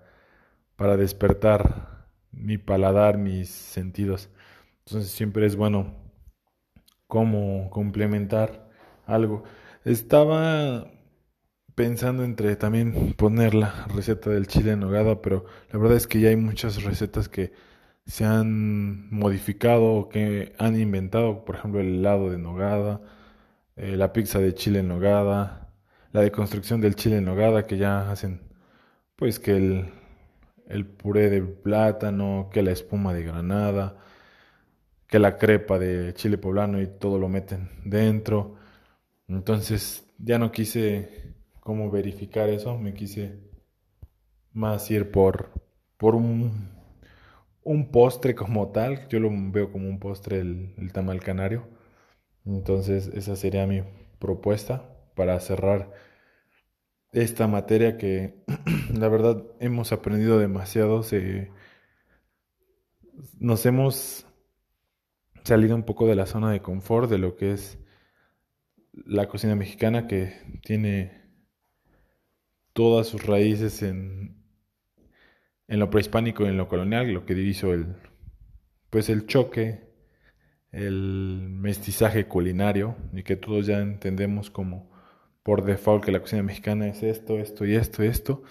para 0.75 0.97
despertar 0.97 1.90
mi 2.51 2.57
paladar, 2.57 3.17
mis 3.17 3.49
sentidos. 3.49 4.29
Entonces 4.85 5.11
siempre 5.11 5.45
es 5.45 5.55
bueno 5.55 5.95
cómo 7.07 7.69
complementar 7.69 8.69
algo. 9.05 9.43
Estaba 9.85 10.91
pensando 11.75 12.23
entre 12.25 12.57
también 12.57 13.13
poner 13.13 13.53
la 13.55 13.85
receta 13.95 14.29
del 14.29 14.47
chile 14.47 14.73
en 14.73 14.81
nogada, 14.81 15.21
pero 15.21 15.45
la 15.71 15.79
verdad 15.79 15.95
es 15.97 16.07
que 16.07 16.19
ya 16.19 16.29
hay 16.29 16.35
muchas 16.35 16.83
recetas 16.83 17.29
que 17.29 17.53
se 18.05 18.25
han 18.25 19.09
modificado 19.11 19.93
o 19.93 20.09
que 20.09 20.53
han 20.59 20.77
inventado, 20.79 21.45
por 21.45 21.55
ejemplo, 21.55 21.79
el 21.79 21.99
helado 21.99 22.31
de 22.31 22.37
nogada, 22.37 23.01
eh, 23.77 23.95
la 23.95 24.11
pizza 24.11 24.39
de 24.39 24.53
chile 24.55 24.79
en 24.79 24.89
nogada, 24.89 25.73
la 26.11 26.21
deconstrucción 26.21 26.81
del 26.81 26.95
chile 26.95 27.17
en 27.17 27.25
nogada 27.25 27.65
que 27.65 27.77
ya 27.77 28.11
hacen 28.11 28.41
pues 29.15 29.39
que 29.39 29.55
el, 29.55 30.00
el 30.71 30.85
puré 30.85 31.29
de 31.29 31.41
plátano, 31.41 32.49
que 32.51 32.61
la 32.63 32.71
espuma 32.71 33.13
de 33.13 33.23
granada, 33.23 33.97
que 35.07 35.19
la 35.19 35.37
crepa 35.37 35.77
de 35.79 36.13
chile 36.13 36.37
poblano 36.37 36.81
y 36.81 36.87
todo 36.87 37.19
lo 37.19 37.29
meten 37.29 37.69
dentro. 37.85 38.55
Entonces 39.27 40.05
ya 40.19 40.39
no 40.39 40.51
quise 40.51 41.35
cómo 41.61 41.91
verificar 41.91 42.49
eso, 42.49 42.77
me 42.77 42.93
quise 42.93 43.39
más 44.53 44.89
ir 44.91 45.11
por, 45.11 45.51
por 45.97 46.15
un, 46.15 46.69
un 47.63 47.91
postre 47.91 48.35
como 48.35 48.69
tal. 48.71 49.07
Yo 49.09 49.19
lo 49.19 49.29
veo 49.31 49.71
como 49.71 49.87
un 49.89 49.99
postre 49.99 50.39
el, 50.39 50.73
el 50.77 50.91
tamal 50.93 51.21
canario. 51.21 51.67
Entonces 52.45 53.09
esa 53.13 53.35
sería 53.35 53.67
mi 53.67 53.83
propuesta 54.19 54.83
para 55.15 55.39
cerrar 55.39 55.91
esta 57.11 57.47
materia 57.47 57.97
que 57.97 58.43
la 58.93 59.09
verdad 59.09 59.43
hemos 59.59 59.91
aprendido 59.91 60.39
demasiado. 60.39 61.03
Se, 61.03 61.51
nos 63.39 63.65
hemos 63.65 64.25
salido 65.43 65.75
un 65.75 65.83
poco 65.83 66.07
de 66.07 66.15
la 66.15 66.25
zona 66.25 66.51
de 66.51 66.61
confort 66.61 67.09
de 67.09 67.17
lo 67.17 67.35
que 67.35 67.53
es 67.53 67.79
la 68.93 69.27
cocina 69.27 69.55
mexicana 69.55 70.07
que 70.07 70.33
tiene 70.63 71.21
todas 72.73 73.07
sus 73.07 73.25
raíces 73.25 73.81
en, 73.83 74.43
en 75.67 75.79
lo 75.79 75.89
prehispánico 75.89 76.43
y 76.43 76.49
en 76.49 76.57
lo 76.57 76.67
colonial, 76.67 77.11
lo 77.11 77.25
que 77.25 77.33
hizo 77.33 77.73
el 77.73 77.95
pues 78.91 79.09
el 79.09 79.25
choque, 79.25 79.89
el 80.71 81.47
mestizaje 81.49 82.27
culinario 82.27 82.97
y 83.13 83.23
que 83.23 83.37
todos 83.37 83.65
ya 83.65 83.79
entendemos 83.79 84.51
como 84.51 84.90
por 85.43 85.63
default 85.63 86.03
que 86.03 86.11
la 86.11 86.21
cocina 86.21 86.43
mexicana 86.43 86.87
es 86.87 87.03
esto, 87.03 87.37
esto 87.39 87.65
y 87.65 87.75
esto, 87.75 88.03
esto 88.03 88.43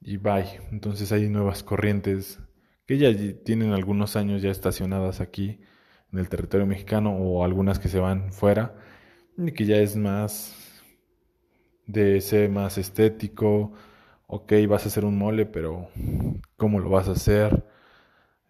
y 0.00 0.16
bye. 0.18 0.60
Entonces 0.70 1.12
hay 1.12 1.28
nuevas 1.28 1.62
corrientes 1.62 2.38
que 2.86 2.98
ya 2.98 3.08
tienen 3.44 3.72
algunos 3.72 4.16
años 4.16 4.42
ya 4.42 4.50
estacionadas 4.50 5.20
aquí 5.20 5.60
en 6.12 6.18
el 6.18 6.28
territorio 6.28 6.66
mexicano 6.66 7.16
o 7.16 7.44
algunas 7.44 7.78
que 7.78 7.88
se 7.88 7.98
van 7.98 8.32
fuera 8.32 8.76
y 9.36 9.52
que 9.52 9.66
ya 9.66 9.76
es 9.78 9.96
más 9.96 10.82
de 11.86 12.20
ser 12.20 12.50
más 12.50 12.78
estético. 12.78 13.72
Ok, 14.28 14.52
vas 14.68 14.84
a 14.84 14.88
hacer 14.88 15.04
un 15.04 15.18
mole, 15.18 15.46
pero 15.46 15.88
¿cómo 16.56 16.80
lo 16.80 16.90
vas 16.90 17.08
a 17.08 17.12
hacer? 17.12 17.64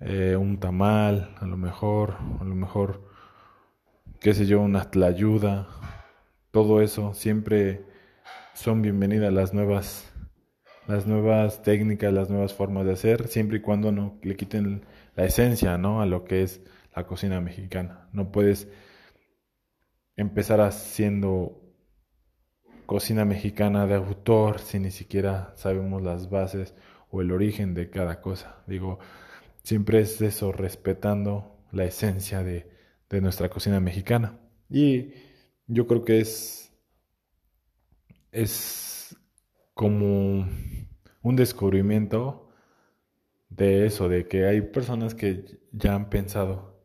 Eh, 0.00 0.36
un 0.36 0.58
tamal, 0.60 1.34
a 1.40 1.46
lo 1.46 1.56
mejor, 1.56 2.16
a 2.40 2.44
lo 2.44 2.54
mejor, 2.54 3.08
qué 4.20 4.34
sé 4.34 4.46
yo, 4.46 4.60
una 4.60 4.90
tlayuda, 4.90 5.68
todo 6.56 6.80
eso, 6.80 7.12
siempre 7.12 7.84
son 8.54 8.80
bienvenidas 8.80 9.30
las 9.30 9.52
nuevas, 9.52 10.10
las 10.86 11.06
nuevas 11.06 11.60
técnicas, 11.60 12.14
las 12.14 12.30
nuevas 12.30 12.54
formas 12.54 12.86
de 12.86 12.92
hacer, 12.92 13.28
siempre 13.28 13.58
y 13.58 13.60
cuando 13.60 13.92
no 13.92 14.18
le 14.22 14.36
quiten 14.36 14.86
la 15.16 15.26
esencia, 15.26 15.76
¿no? 15.76 16.00
A 16.00 16.06
lo 16.06 16.24
que 16.24 16.42
es 16.42 16.62
la 16.94 17.06
cocina 17.06 17.42
mexicana. 17.42 18.08
No 18.14 18.32
puedes 18.32 18.68
empezar 20.16 20.62
haciendo 20.62 21.60
cocina 22.86 23.26
mexicana 23.26 23.86
de 23.86 23.96
autor 23.96 24.58
si 24.58 24.78
ni 24.78 24.90
siquiera 24.90 25.52
sabemos 25.56 26.00
las 26.00 26.30
bases 26.30 26.74
o 27.10 27.20
el 27.20 27.32
origen 27.32 27.74
de 27.74 27.90
cada 27.90 28.22
cosa. 28.22 28.62
Digo, 28.66 28.98
siempre 29.62 30.00
es 30.00 30.22
eso, 30.22 30.52
respetando 30.52 31.58
la 31.70 31.84
esencia 31.84 32.42
de, 32.42 32.66
de 33.10 33.20
nuestra 33.20 33.50
cocina 33.50 33.78
mexicana. 33.78 34.38
Y 34.70 35.12
yo 35.66 35.86
creo 35.86 36.04
que 36.04 36.20
es, 36.20 36.72
es 38.32 39.16
como 39.74 40.48
un 41.22 41.36
descubrimiento 41.36 42.48
de 43.50 43.86
eso, 43.86 44.08
de 44.08 44.28
que 44.28 44.46
hay 44.46 44.60
personas 44.60 45.14
que 45.14 45.58
ya 45.72 45.94
han 45.94 46.08
pensado 46.10 46.76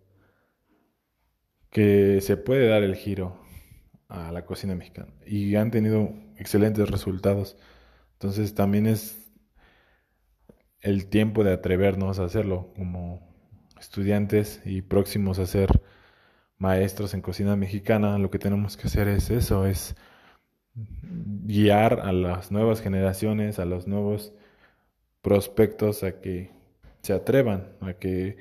que 1.70 2.20
se 2.22 2.38
puede 2.38 2.68
dar 2.68 2.84
el 2.84 2.96
giro 2.96 3.40
a 4.10 4.32
la 4.32 4.46
cocina 4.46 4.76
mexicana 4.76 5.14
y 5.26 5.56
han 5.56 5.72
tenido 5.72 6.14
excelentes 6.38 6.90
resultados. 6.90 7.58
Entonces 8.14 8.54
también 8.56 8.88
es 8.88 9.32
el 10.82 11.08
tiempo 11.08 11.44
de 11.44 11.54
atrevernos 11.54 12.20
a 12.20 12.26
hacerlo 12.26 12.74
como 12.76 13.32
estudiantes 13.80 14.62
y 14.66 14.82
próximos 14.82 15.40
a 15.40 15.46
ser 15.46 15.82
maestros 16.62 17.14
en 17.14 17.22
cocina 17.22 17.56
mexicana. 17.56 18.18
Lo 18.20 18.30
que 18.30 18.40
tenemos 18.40 18.78
que 18.78 18.88
hacer 18.88 19.08
es 19.08 19.30
eso, 19.32 19.66
es 19.66 19.96
guiar 20.74 22.00
a 22.02 22.14
las 22.14 22.52
nuevas 22.52 22.82
generaciones, 22.82 23.60
a 23.60 23.66
los 23.66 23.88
nuevos 23.88 24.34
prospectos 25.22 26.04
a 26.04 26.22
que 26.22 26.52
se 27.02 27.14
atrevan, 27.14 27.68
a 27.82 27.94
que 27.94 28.38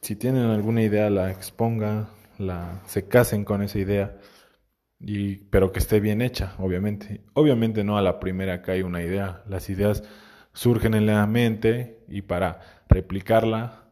si 0.00 0.16
tienen 0.16 0.44
alguna 0.46 0.82
idea 0.82 1.10
la 1.10 1.30
exponga, 1.30 2.08
la 2.38 2.80
se 2.86 3.06
casen 3.06 3.44
con 3.44 3.62
esa 3.62 3.78
idea 3.78 4.16
y 5.00 5.36
pero 5.50 5.72
que 5.72 5.80
esté 5.80 6.00
bien 6.00 6.22
hecha, 6.22 6.54
obviamente. 6.58 7.22
Obviamente 7.34 7.84
no 7.84 7.98
a 7.98 8.02
la 8.02 8.20
primera 8.20 8.62
que 8.62 8.72
hay 8.72 8.82
una 8.82 9.02
idea, 9.02 9.42
las 9.46 9.68
ideas 9.68 10.04
surgen 10.52 10.94
en 10.94 11.06
la 11.06 11.26
mente 11.26 12.04
y 12.08 12.22
para 12.22 12.60
replicarla 12.88 13.84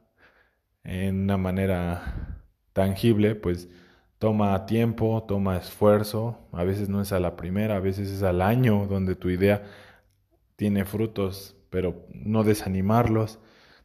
en 0.85 1.23
una 1.23 1.37
manera 1.37 2.28
tangible, 2.79 3.35
pues 3.35 3.69
toma 4.21 4.65
tiempo, 4.67 5.25
toma 5.27 5.57
esfuerzo, 5.57 6.39
a 6.53 6.63
veces 6.63 6.89
no 6.89 7.03
es 7.03 7.13
a 7.13 7.19
la 7.19 7.35
primera, 7.35 7.77
a 7.77 7.81
veces 7.81 8.09
es 8.09 8.23
al 8.23 8.41
año 8.41 8.87
donde 8.87 9.17
tu 9.17 9.31
idea 9.31 9.65
tiene 10.55 10.85
frutos, 10.85 11.57
pero 11.71 12.07
no 12.15 12.45
desanimarlos 12.45 13.41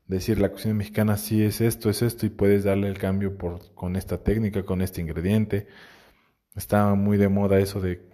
decir 0.06 0.40
la 0.40 0.52
cocina 0.52 0.76
mexicana 0.76 1.18
sí 1.18 1.44
es 1.44 1.60
esto, 1.60 1.90
es 1.90 2.04
esto 2.04 2.28
y 2.28 2.30
puedes 2.30 2.64
darle 2.64 2.88
el 2.88 3.00
cambio 3.00 3.36
por, 3.36 3.74
con 3.74 3.96
esta 3.96 4.24
técnica, 4.24 4.64
con 4.64 4.84
este 4.84 5.02
ingrediente. 5.02 5.68
Está 6.56 6.94
muy 6.94 7.18
de 7.18 7.30
moda 7.30 7.58
eso 7.60 7.82
de 7.82 8.08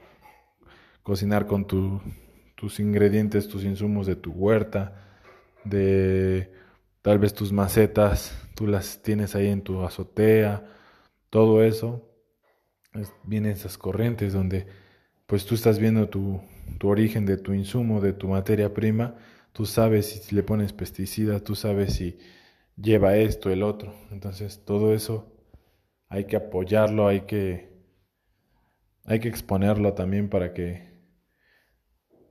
cocinar 1.03 1.45
con 1.45 1.65
tus 1.65 2.79
ingredientes, 2.79 3.49
tus 3.49 3.65
insumos 3.65 4.07
de 4.07 4.15
tu 4.15 4.31
huerta, 4.31 5.09
de 5.65 6.53
tal 7.01 7.19
vez 7.19 7.33
tus 7.33 7.51
macetas, 7.51 8.33
tú 8.55 8.67
las 8.67 9.01
tienes 9.01 9.35
ahí 9.35 9.47
en 9.47 9.61
tu 9.61 9.83
azotea, 9.83 10.65
todo 11.29 11.63
eso. 11.63 12.05
vienen 13.23 13.51
esas 13.51 13.77
corrientes 13.77 14.33
donde 14.33 14.67
pues 15.27 15.45
tú 15.45 15.55
estás 15.55 15.79
viendo 15.79 16.09
tu, 16.09 16.41
tu 16.79 16.89
origen 16.89 17.25
de 17.25 17.37
tu 17.37 17.53
insumo, 17.53 18.01
de 18.01 18.13
tu 18.13 18.27
materia 18.27 18.73
prima 18.73 19.15
tú 19.53 19.65
sabes 19.65 20.23
si 20.23 20.35
le 20.35 20.43
pones 20.43 20.73
pesticidas, 20.73 21.43
tú 21.43 21.55
sabes 21.55 21.93
si 21.95 22.17
lleva 22.75 23.17
esto, 23.17 23.49
el 23.49 23.63
otro. 23.63 23.93
Entonces, 24.11 24.63
todo 24.65 24.93
eso 24.93 25.35
hay 26.07 26.25
que 26.25 26.35
apoyarlo, 26.37 27.07
hay 27.07 27.21
que 27.21 27.69
hay 29.05 29.19
que 29.19 29.27
exponerlo 29.27 29.93
también 29.93 30.29
para 30.29 30.53
que 30.53 30.89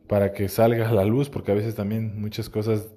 para 0.08 0.32
que 0.32 0.48
salga 0.48 0.88
a 0.88 0.92
la 0.92 1.04
luz, 1.04 1.28
porque 1.28 1.52
a 1.52 1.54
veces 1.54 1.74
también 1.74 2.18
muchas 2.20 2.48
cosas 2.48 2.88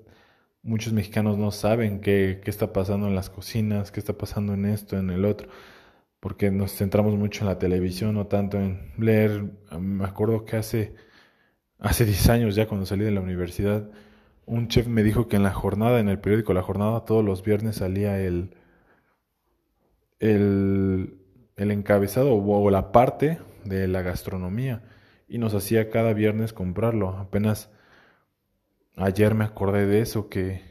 muchos 0.64 0.94
mexicanos 0.94 1.38
no 1.38 1.52
saben 1.52 2.02
qué, 2.02 2.42
qué 2.44 2.50
está 2.50 2.74
pasando 2.74 3.08
en 3.08 3.16
las 3.16 3.30
cocinas, 3.30 3.92
qué 3.92 4.00
está 4.00 4.14
pasando 4.18 4.54
en 4.54 4.66
esto, 4.66 4.98
en 4.98 5.10
el 5.10 5.26
otro, 5.26 5.50
porque 6.20 6.52
nos 6.52 6.74
centramos 6.76 7.16
mucho 7.16 7.42
en 7.42 7.48
la 7.48 7.60
televisión, 7.60 8.16
no 8.16 8.28
tanto 8.28 8.58
en 8.60 8.94
leer. 8.98 9.44
Me 9.80 10.06
acuerdo 10.06 10.46
que 10.46 10.58
hace 10.58 10.96
hace 11.80 12.06
10 12.06 12.30
años 12.30 12.56
ya 12.56 12.68
cuando 12.68 12.86
salí 12.86 13.04
de 13.04 13.12
la 13.12 13.22
universidad 13.22 13.90
un 14.52 14.68
chef 14.68 14.88
me 14.88 15.04
dijo 15.04 15.28
que 15.28 15.38
en 15.38 15.44
la 15.44 15.54
jornada, 15.54 16.00
en 16.00 16.10
el 16.10 16.20
periódico 16.20 16.54
La 16.54 16.62
Jornada, 16.62 17.06
todos 17.06 17.24
los 17.24 17.44
viernes 17.44 17.78
salía 17.78 18.20
el, 18.20 18.56
el, 20.20 21.18
el 21.56 21.72
encabezado 21.72 22.36
o, 22.36 22.70
la 22.70 22.92
parte 22.92 23.40
de 23.64 23.88
la 23.88 24.02
gastronomía 24.02 24.84
y 25.28 25.38
nos 25.38 25.54
hacía 25.54 25.90
cada 25.90 26.14
viernes 26.14 26.54
comprarlo. 26.54 27.10
Apenas 27.10 27.72
ayer 28.98 29.36
me 29.36 29.46
acordé 29.46 29.86
de 29.86 30.02
eso, 30.02 30.30
que 30.30 30.62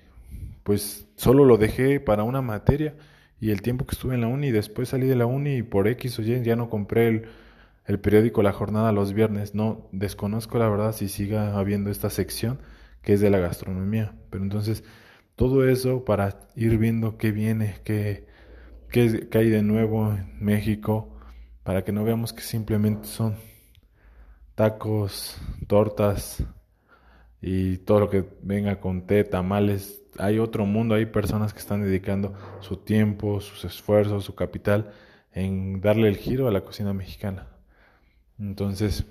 pues 0.63 1.07
solo 1.17 1.45
lo 1.45 1.57
dejé 1.57 2.01
para 2.01 2.23
una 2.23 2.43
materia 2.43 2.95
y 3.41 3.51
el 3.51 3.63
tiempo 3.63 3.87
que 3.87 3.95
estuve 3.95 4.15
en 4.15 4.21
la 4.21 4.29
uni, 4.29 4.51
después 4.51 4.91
salí 4.91 5.07
de 5.07 5.17
la 5.17 5.27
uni 5.27 5.57
y 5.57 5.63
por 5.63 5.89
X 5.89 6.19
o 6.19 6.23
Y 6.23 6.43
ya 6.43 6.57
no 6.57 6.69
compré 6.69 7.09
el, 7.09 7.29
el 7.87 7.99
periódico 7.99 8.43
La 8.43 8.53
Jornada 8.53 8.93
los 8.93 9.15
viernes. 9.15 9.55
No, 9.55 9.89
desconozco 9.93 10.59
la 10.59 10.69
verdad 10.69 10.93
si 10.93 11.09
siga 11.09 11.59
habiendo 11.59 11.91
esta 11.91 12.11
sección 12.11 12.61
que 13.03 13.15
es 13.15 13.21
de 13.21 13.31
la 13.31 13.39
gastronomía. 13.39 14.15
Pero 14.31 14.45
entonces, 14.45 14.85
todo 15.37 15.67
eso 15.69 16.05
para 16.05 16.39
ir 16.55 16.77
viendo 16.79 17.17
qué 17.17 17.33
viene, 17.33 17.77
qué, 17.85 18.27
qué, 18.91 19.29
hay 19.33 19.49
de 19.49 19.63
nuevo 19.63 20.13
en 20.13 20.45
México, 20.45 21.17
para 21.63 21.85
que 21.85 21.93
no 21.93 22.05
veamos 22.05 22.33
que 22.33 22.43
simplemente 22.43 23.09
son 23.09 23.37
tacos, 24.55 25.39
tortas 25.67 26.45
y 27.41 27.79
todo 27.79 28.01
lo 28.01 28.11
que 28.11 28.25
venga 28.43 28.81
con 28.81 29.07
té, 29.07 29.25
tamales. 29.25 30.03
Hay 30.19 30.39
otro 30.39 30.67
mundo, 30.67 30.95
hay 30.95 31.07
personas 31.07 31.53
que 31.53 31.61
están 31.61 31.83
dedicando 31.83 32.35
su 32.61 32.77
tiempo, 32.77 33.41
sus 33.41 33.65
esfuerzos, 33.65 34.25
su 34.25 34.35
capital 34.35 34.93
en 35.33 35.81
darle 35.81 36.09
el 36.09 36.17
giro 36.17 36.49
a 36.49 36.51
la 36.51 36.63
cocina 36.63 36.93
mexicana. 36.93 37.47
Entonces, 38.39 39.07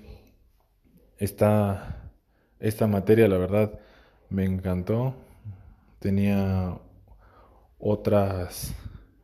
está 1.18 2.10
esta 2.58 2.86
materia, 2.86 3.28
la 3.28 3.38
verdad, 3.38 3.80
me 4.28 4.44
encantó. 4.44 5.14
Tenía 5.98 6.78
otras 7.78 8.74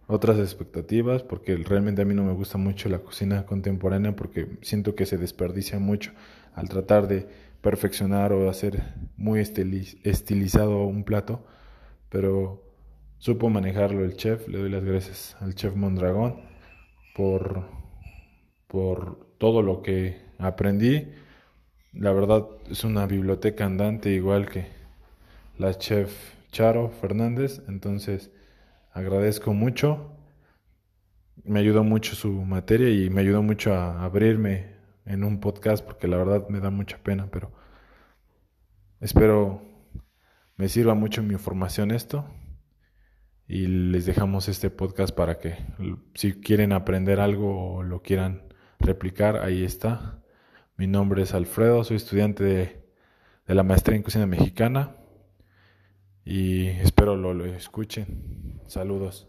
otras 0.08 0.38
expectativas 0.38 1.22
porque 1.22 1.56
realmente 1.56 2.02
a 2.02 2.04
mí 2.04 2.14
no 2.14 2.22
me 2.22 2.32
gusta 2.32 2.58
mucho 2.58 2.88
la 2.88 3.00
cocina 3.00 3.44
contemporánea 3.44 4.14
porque 4.14 4.58
siento 4.62 4.94
que 4.94 5.04
se 5.04 5.18
desperdicia 5.18 5.78
mucho 5.80 6.12
al 6.54 6.68
tratar 6.68 7.08
de 7.08 7.26
perfeccionar 7.60 8.32
o 8.32 8.48
hacer 8.48 8.82
muy 9.16 9.40
estilizado 9.40 10.84
un 10.84 11.04
plato, 11.04 11.44
pero 12.08 12.62
supo 13.18 13.50
manejarlo 13.50 14.04
el 14.04 14.16
chef, 14.16 14.46
le 14.48 14.58
doy 14.58 14.70
las 14.70 14.84
gracias 14.84 15.36
al 15.40 15.54
chef 15.54 15.74
Mondragón 15.74 16.40
por, 17.14 17.64
por 18.66 19.26
todo 19.38 19.62
lo 19.62 19.82
que 19.82 20.20
aprendí. 20.38 21.08
La 21.92 22.12
verdad 22.12 22.46
es 22.70 22.84
una 22.84 23.06
biblioteca 23.06 23.64
andante 23.64 24.10
igual 24.10 24.48
que 24.48 24.66
la 25.58 25.74
chef 25.74 26.34
Charo 26.52 26.90
Fernández, 26.90 27.62
entonces 27.68 28.30
agradezco 28.92 29.52
mucho. 29.54 30.12
Me 31.44 31.60
ayudó 31.60 31.84
mucho 31.84 32.14
su 32.14 32.32
materia 32.32 32.90
y 32.90 33.10
me 33.10 33.20
ayudó 33.22 33.42
mucho 33.42 33.74
a 33.74 34.04
abrirme 34.04 34.75
en 35.06 35.24
un 35.24 35.40
podcast 35.40 35.84
porque 35.84 36.08
la 36.08 36.18
verdad 36.18 36.48
me 36.48 36.60
da 36.60 36.70
mucha 36.70 36.98
pena, 36.98 37.28
pero 37.30 37.52
espero 39.00 39.62
me 40.56 40.68
sirva 40.68 40.94
mucho 40.94 41.22
mi 41.22 41.32
información 41.34 41.90
esto 41.90 42.28
y 43.48 43.66
les 43.66 44.06
dejamos 44.06 44.48
este 44.48 44.70
podcast 44.70 45.14
para 45.14 45.38
que 45.38 45.56
si 46.14 46.34
quieren 46.40 46.72
aprender 46.72 47.20
algo 47.20 47.76
o 47.76 47.82
lo 47.82 48.02
quieran 48.02 48.42
replicar, 48.80 49.36
ahí 49.38 49.64
está. 49.64 50.22
Mi 50.76 50.86
nombre 50.86 51.22
es 51.22 51.32
Alfredo, 51.34 51.84
soy 51.84 51.96
estudiante 51.96 52.44
de, 52.44 52.84
de 53.46 53.54
la 53.54 53.62
maestría 53.62 53.96
en 53.96 54.02
cocina 54.02 54.26
mexicana 54.26 54.96
y 56.24 56.66
espero 56.66 57.16
lo, 57.16 57.32
lo 57.34 57.46
escuchen. 57.46 58.60
Saludos. 58.66 59.28